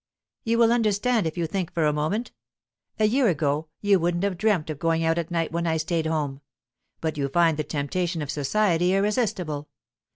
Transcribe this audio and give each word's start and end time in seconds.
"You 0.43 0.57
will 0.57 0.71
understand 0.73 1.27
it 1.27 1.29
if 1.29 1.37
you 1.37 1.45
think 1.45 1.71
for 1.71 1.85
a 1.85 1.93
moment. 1.93 2.31
A 2.97 3.05
year 3.05 3.27
ago 3.27 3.67
you 3.81 3.99
wouldn't 3.99 4.23
have 4.23 4.35
dreamt 4.35 4.71
of 4.71 4.79
going 4.79 5.03
out 5.03 5.19
at 5.19 5.29
night 5.29 5.51
when 5.51 5.67
I 5.67 5.77
stayed 5.77 6.07
at 6.07 6.11
home. 6.11 6.41
But 7.01 7.19
you 7.19 7.27
find 7.27 7.55
the 7.55 7.63
temptation 7.63 8.23
of 8.23 8.31
society 8.31 8.95
irresistible. 8.95 9.69